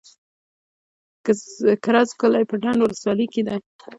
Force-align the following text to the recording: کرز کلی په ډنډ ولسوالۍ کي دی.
کرز 1.83 2.09
کلی 2.21 2.43
په 2.49 2.55
ډنډ 2.61 2.79
ولسوالۍ 2.81 3.27
کي 3.33 3.41
دی. 3.47 3.57